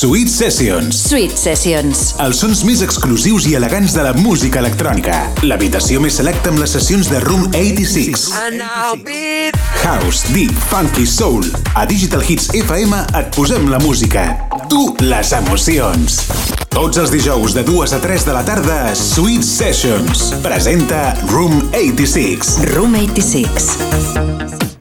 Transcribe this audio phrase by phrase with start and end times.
[0.00, 0.96] Sweet Sessions.
[0.96, 1.98] Sweet Sessions.
[2.24, 5.18] Els sons més exclusius i elegants de la música electrònica.
[5.44, 8.22] L'habitació més selecta amb les sessions de Room 86.
[9.82, 11.44] House, Deep, Funky, Soul.
[11.76, 14.24] A Digital Hits FM et posem la música.
[14.72, 16.16] Tu, les emocions.
[16.72, 20.30] Tots els dijous de 2 a 3 de la tarda, Sweet Sessions.
[20.40, 22.56] Presenta Room 86.
[22.72, 24.79] Room 86.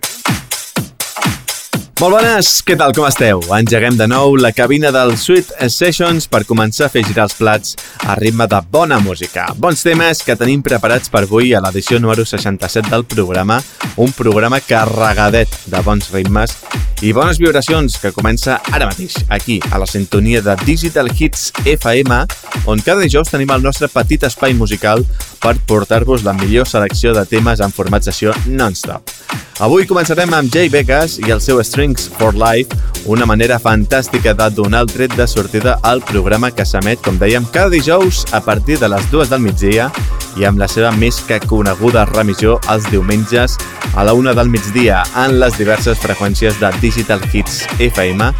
[1.99, 3.41] Molt bones, què tal, com esteu?
[3.51, 7.73] Engeguem de nou la cabina del Sweet Sessions per començar a fer girar els plats
[8.07, 9.49] a ritme de bona música.
[9.59, 13.57] Bons temes que tenim preparats per avui a l'edició número 67 del programa,
[13.99, 16.55] un programa carregadet de bons ritmes
[17.03, 22.23] i bones vibracions que comença ara mateix, aquí, a la sintonia de Digital Hits FM,
[22.71, 25.03] on cada dijous tenim el nostre petit espai musical
[25.43, 29.19] per portar-vos la millor selecció de temes en format sessió non-stop.
[29.59, 31.57] Avui començarem amb Jay Vegas i el seu
[31.89, 32.75] Strings for Life,
[33.05, 37.45] una manera fantàstica de donar el tret de sortida al programa que s'emet, com dèiem,
[37.53, 39.89] cada dijous a partir de les dues del migdia
[40.37, 43.57] i amb la seva més que coneguda remissió els diumenges
[43.95, 48.31] a la una del migdia en les diverses freqüències de Digital Hits FM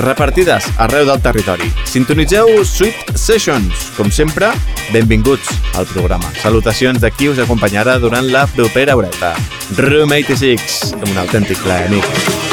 [0.00, 1.70] repartides arreu del territori.
[1.84, 3.90] Sintonitzeu Sweet Sessions.
[3.96, 4.50] Com sempre,
[4.94, 6.32] benvinguts al programa.
[6.40, 9.34] Salutacions de qui us acompanyarà durant la propera horeta.
[9.76, 12.49] Room 86, un autèntic plaer, amic.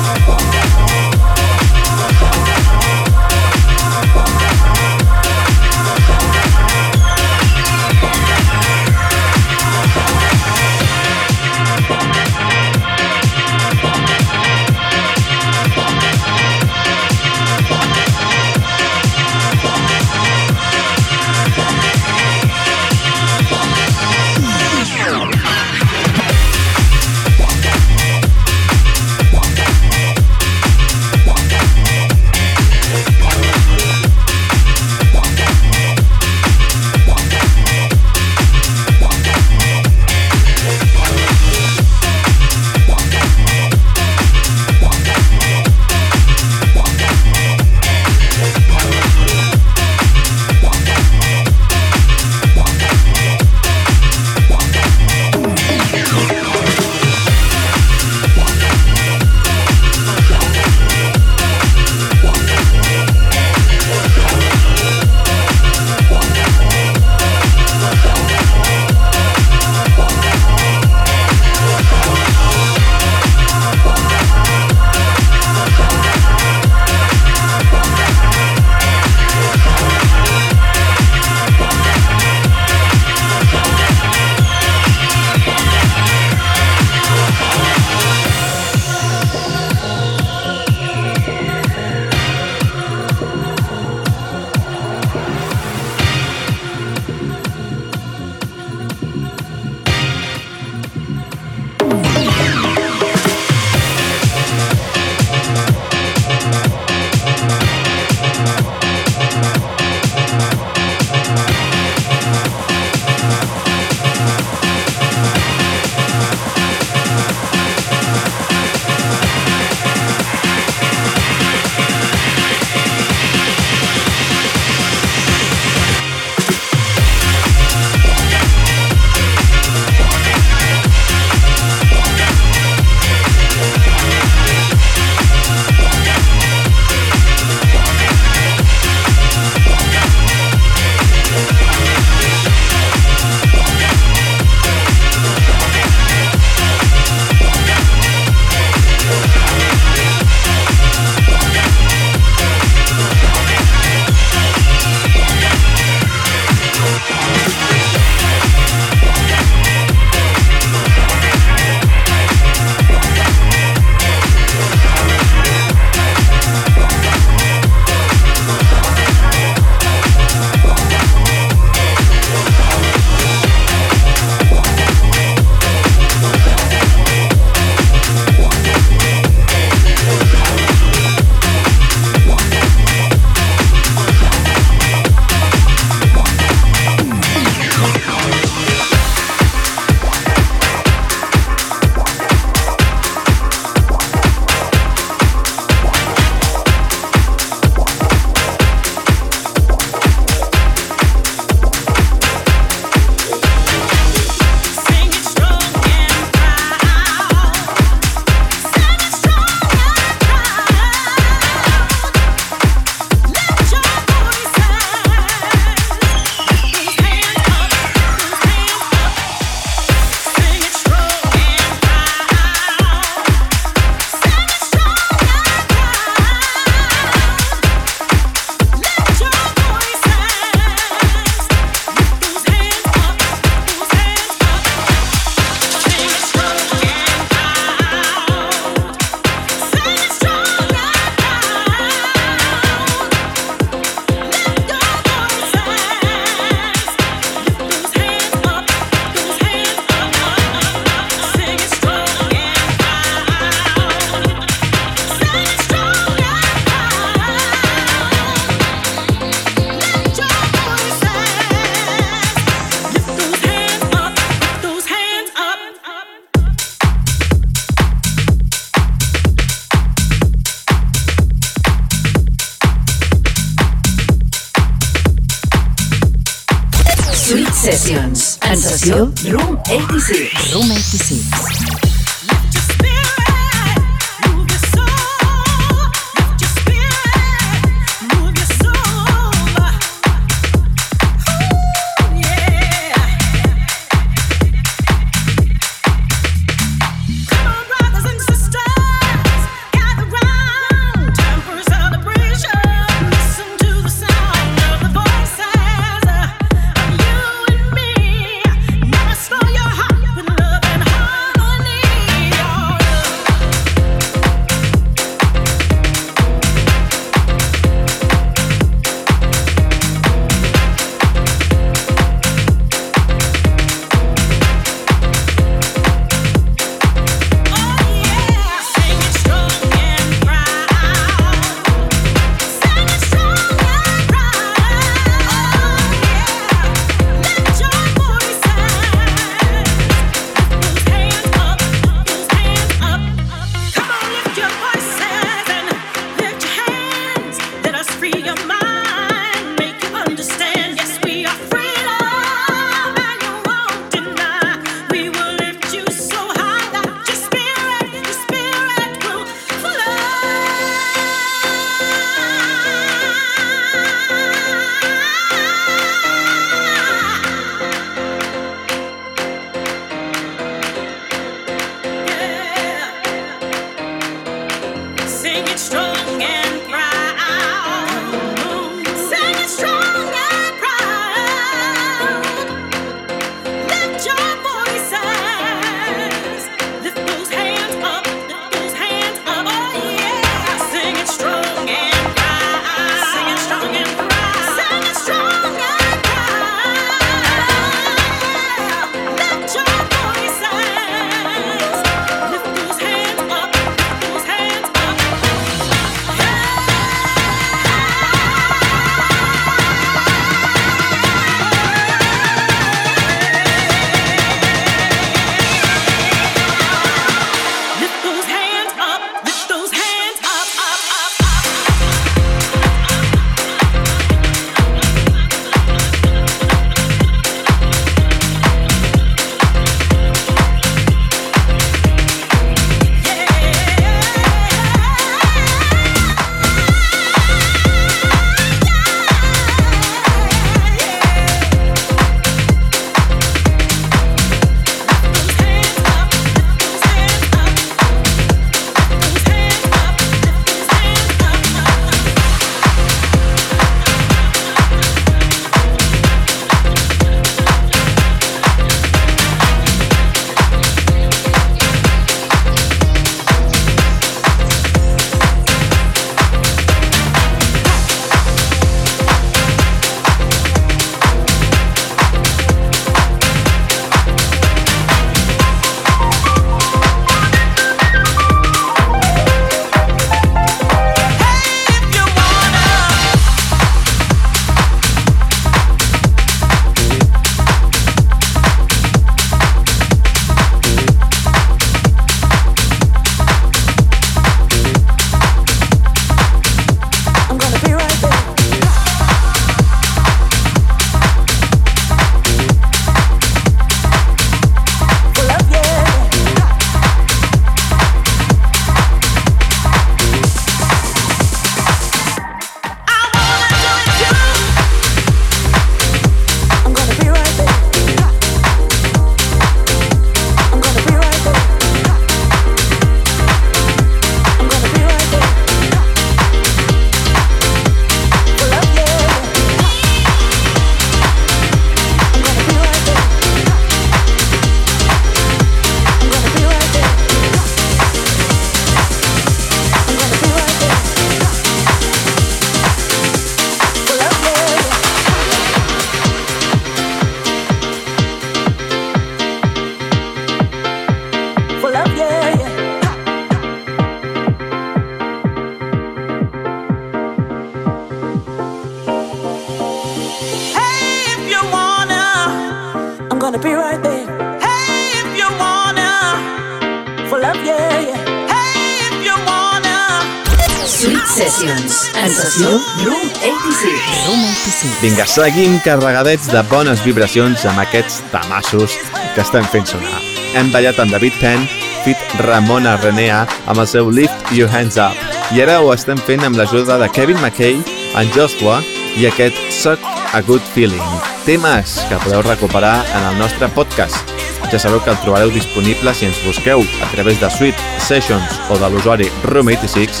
[574.78, 578.76] Vinga, seguim carregadets de bones vibracions amb aquests tamassos
[579.16, 579.98] que estem fent sonar.
[580.38, 581.48] Hem ballat amb David Penn,
[581.82, 584.94] fit Ramona Renea amb el seu Lift Your Hands Up.
[585.34, 587.58] I ara ho estem fent amb l'ajuda de Kevin McKay,
[587.98, 588.60] en Joshua
[588.94, 589.82] i aquest Suck
[590.14, 590.94] a Good Feeling.
[591.26, 594.14] Temes que podeu recuperar en el nostre podcast
[594.48, 598.56] ja sabeu que el trobareu disponible si ens busqueu a través de Suite, Sessions o
[598.56, 600.00] de l'usuari Room86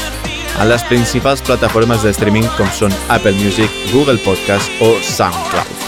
[0.58, 5.86] a les principals plataformes de streaming com són Apple Music, Google Podcast o SoundCloud.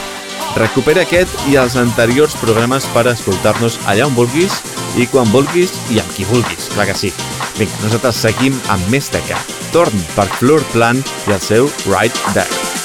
[0.58, 4.58] Recupera aquest i els anteriors programes per escoltar-nos allà on vulguis
[4.98, 7.12] i quan vulguis i amb qui vulguis, clar que sí.
[7.58, 9.38] Vinga, nosaltres seguim amb més teca.
[9.74, 12.79] Torn per Floor Plan i el seu Right There.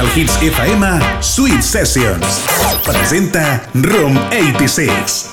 [0.00, 0.82] Hits FM
[1.20, 2.44] Sweet Sessions.
[2.84, 5.31] Presenta Room 86.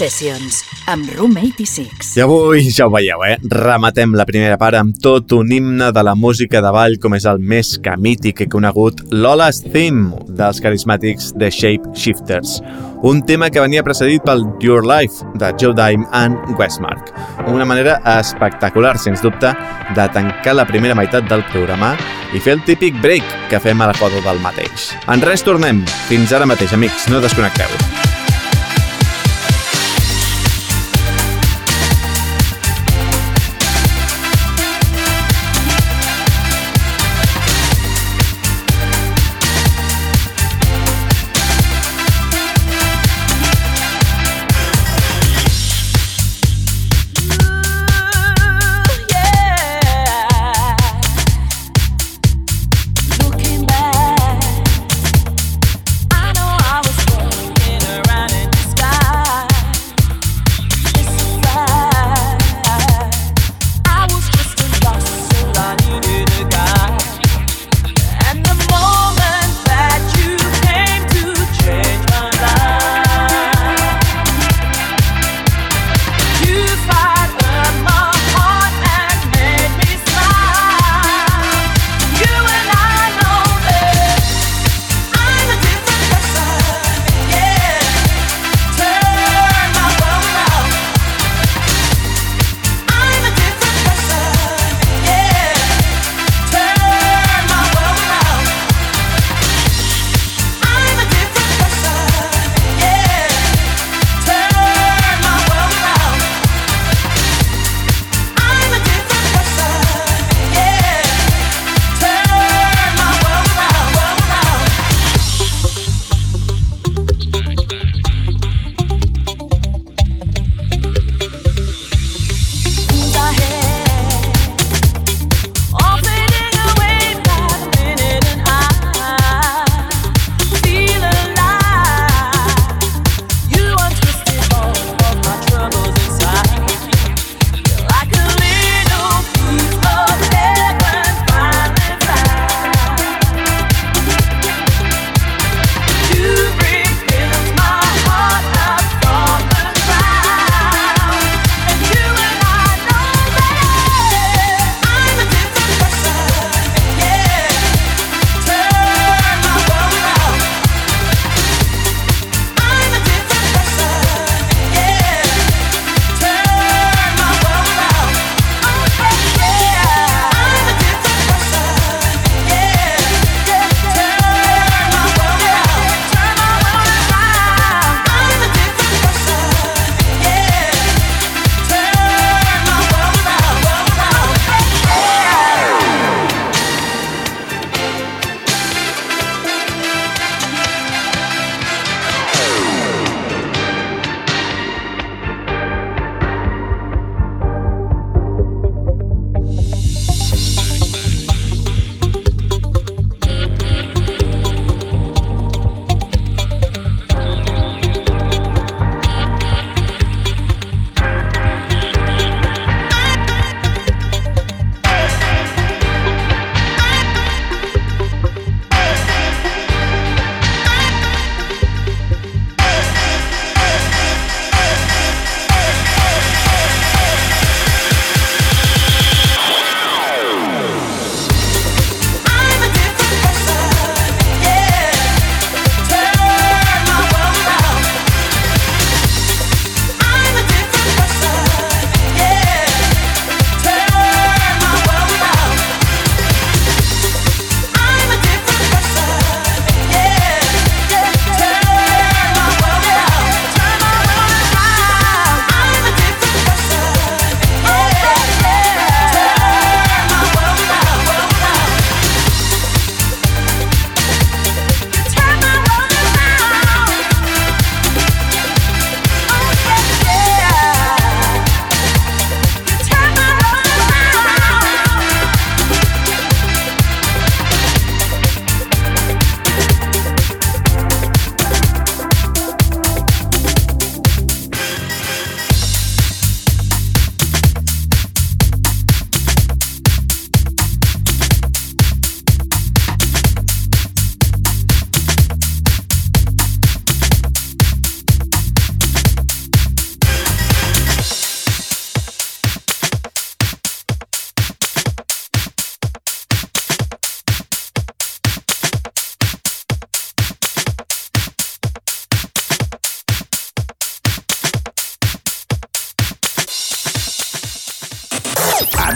[0.00, 2.14] Sessions, amb Room 86.
[2.16, 3.34] I avui, ja ho veieu, eh?
[3.52, 7.26] Rematem la primera part amb tot un himne de la música de ball com és
[7.28, 12.62] el més que mític i conegut Lola's Theme dels carismàtics The Shape Shifters.
[13.04, 17.12] Un tema que venia precedit pel Your Life de Joe Dime and Westmark.
[17.52, 19.52] Una manera espectacular, sens dubte,
[19.92, 21.92] de tancar la primera meitat del programa
[22.32, 24.94] i fer el típic break que fem a l'equador del mateix.
[25.12, 25.84] En res tornem.
[26.08, 27.10] Fins ara mateix, amics.
[27.12, 28.08] No desconnecteu.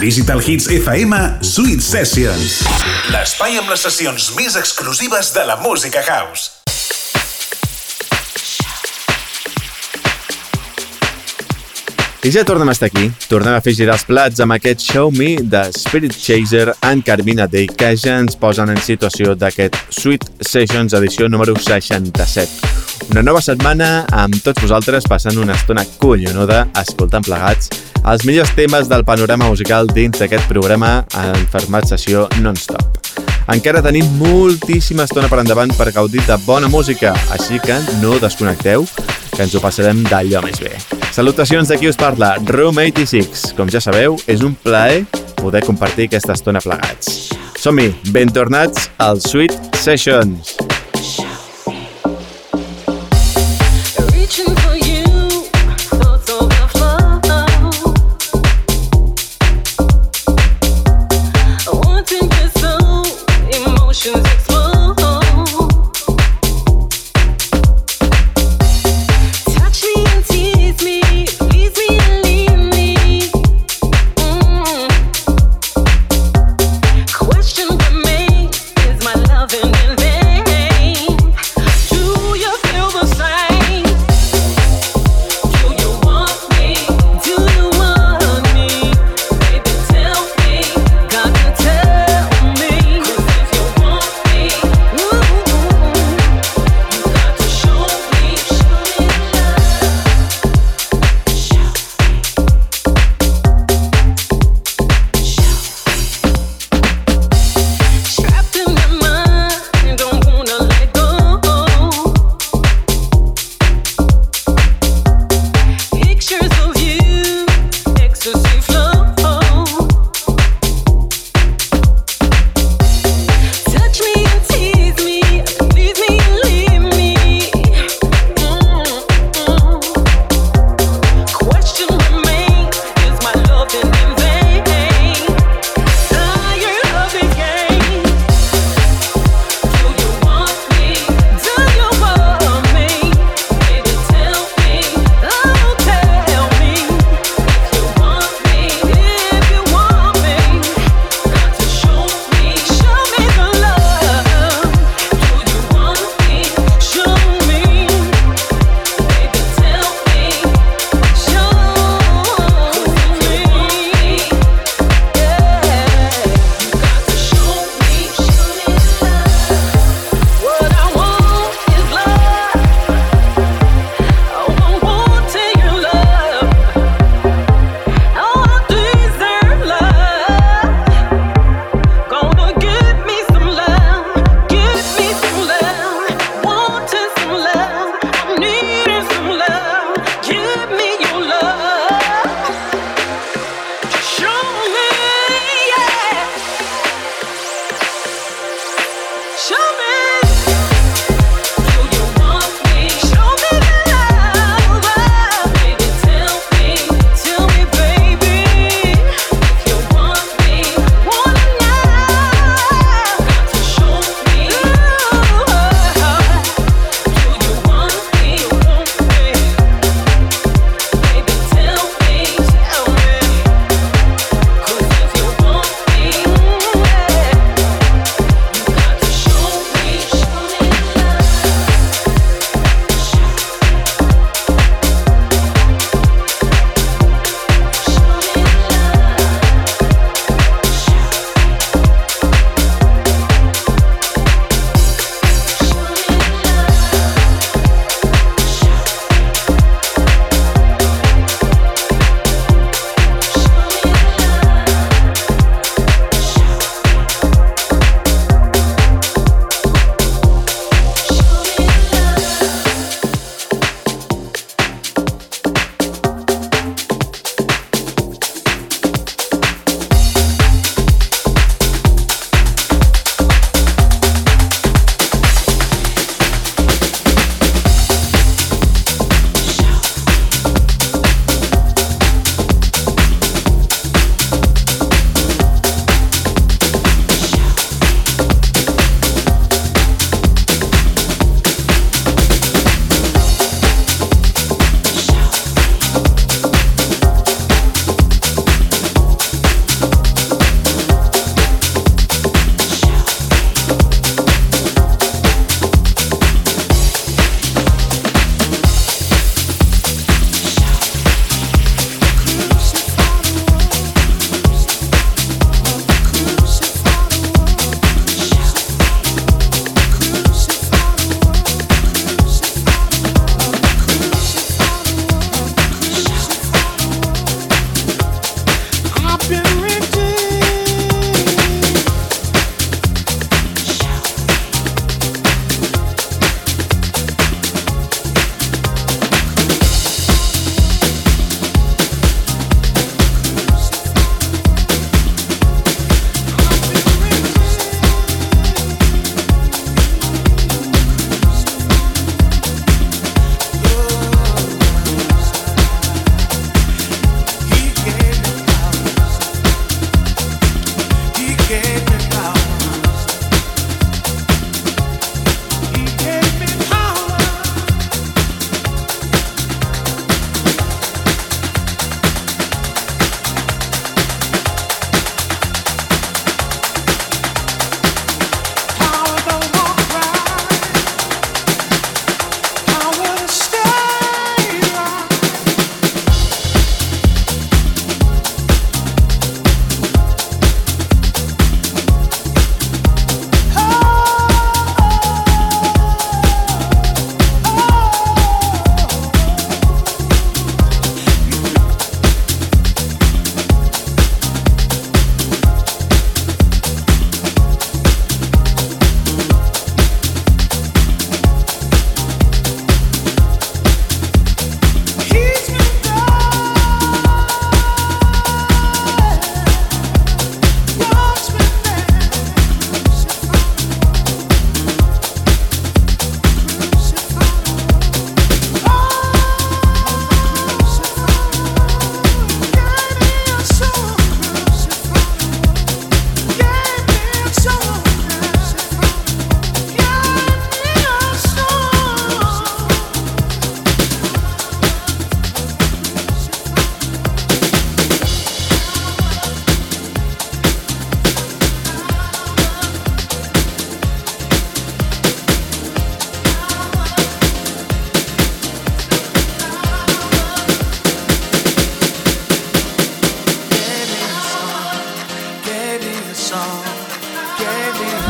[0.05, 2.59] Digital Hits FM, Sweet Sessions.
[3.09, 6.51] L'espai amb les sessions més exclusives de la música house.
[12.21, 13.09] I ja tornem a estar aquí.
[13.25, 17.49] Tornem a fer girar els plats amb aquest Show Me de Spirit Chaser en Carmina
[17.49, 22.84] Day, que ja ens posen en situació d'aquest Sweet Sessions edició número 67.
[23.11, 27.69] Una nova setmana amb tots vosaltres passant una estona collonuda escoltant plegats
[28.05, 32.99] els millors temes del panorama musical dins d'aquest programa en format sessió non-stop.
[33.49, 38.85] Encara tenim moltíssima estona per endavant per gaudir de bona música, així que no desconnecteu,
[39.33, 40.73] que ens ho passarem d'allò més bé.
[41.13, 43.51] Salutacions de qui us parla, Room 86.
[43.57, 45.05] Com ja sabeu, és un plaer
[45.41, 47.31] poder compartir aquesta estona plegats.
[47.57, 50.55] Som-hi, ben tornats al Sweet Sessions.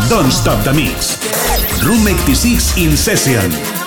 [0.10, 1.18] Don't Stop the Mix.
[1.84, 3.85] Room 86 in Session.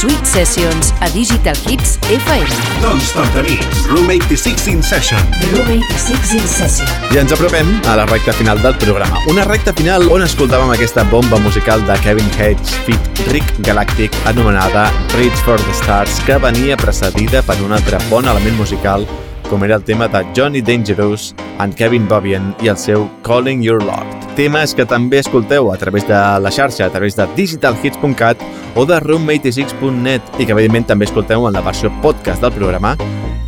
[0.00, 2.48] Sweet Sessions a Digital Hits FM.
[2.80, 5.20] Doncs toca nits, Room 86 in Session.
[5.52, 6.88] Room 86 in Session.
[7.12, 9.20] I ens apropem a la recta final del programa.
[9.28, 14.88] Una recta final on escoltàvem aquesta bomba musical de Kevin Hedges fit Rick Galactic anomenada
[15.18, 19.04] Reach for the Stars que venia precedida per un altre bon element musical
[19.50, 23.82] com era el tema de Johnny Dangerous, en Kevin Bobian i el seu Calling Your
[23.82, 24.28] Lord.
[24.38, 28.44] Temes que també escolteu a través de la xarxa, a través de digitalhits.cat
[28.78, 32.94] o de room86.net i que evidentment també escolteu en la versió podcast del programa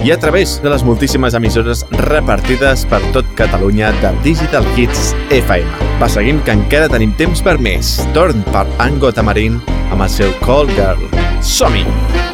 [0.02, 5.70] i a través de les moltíssimes emissores repartides per tot Catalunya de Digital Hits FM.
[6.02, 8.00] Va, seguim que encara tenim temps per més.
[8.16, 11.06] Torn per Ango Tamarin amb el seu Call Girl.
[11.38, 12.31] Som-hi!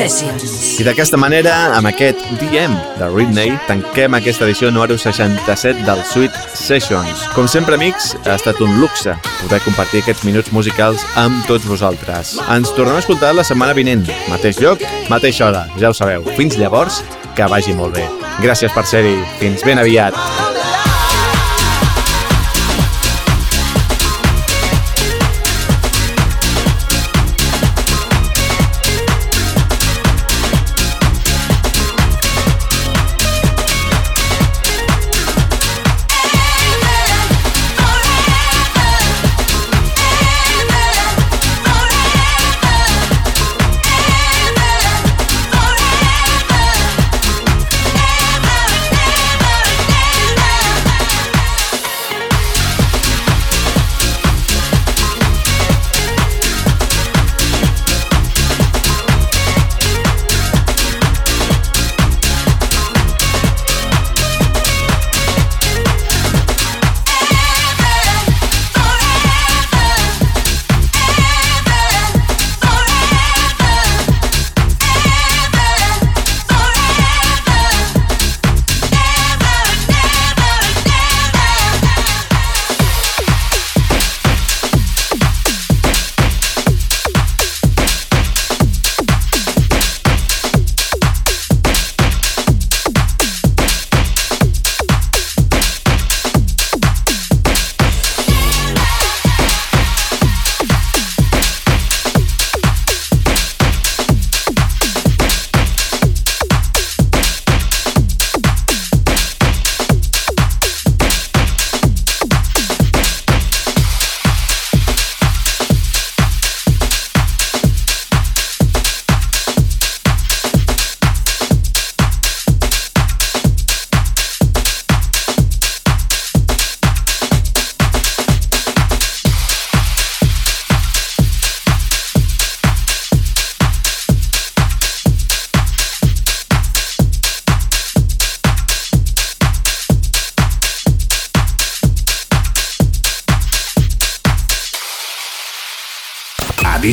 [0.00, 0.80] Sessions.
[0.80, 6.38] I d'aquesta manera, amb aquest DM de Ridney, tanquem aquesta edició número 67 del Sweet
[6.56, 7.26] Sessions.
[7.34, 12.38] Com sempre, amics, ha estat un luxe poder compartir aquests minuts musicals amb tots vosaltres.
[12.48, 14.08] Ens tornem a escoltar la setmana vinent.
[14.32, 14.80] Mateix lloc,
[15.12, 16.24] mateixa hora, ja ho sabeu.
[16.38, 17.02] Fins llavors,
[17.36, 18.08] que vagi molt bé.
[18.40, 19.18] Gràcies per ser-hi.
[19.36, 20.16] Fins ben aviat.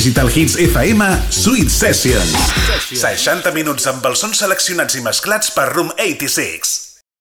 [0.08, 2.32] Digital Hits FM Sweet Sessions.
[2.95, 6.76] 60 minuts amb els sons seleccionats i mesclats per Room 86.